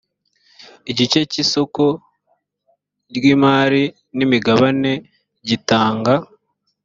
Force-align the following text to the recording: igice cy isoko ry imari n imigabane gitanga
igice 0.91 1.19
cy 1.31 1.37
isoko 1.43 1.83
ry 3.15 3.25
imari 3.33 3.83
n 4.17 4.19
imigabane 4.25 4.91
gitanga 5.47 6.13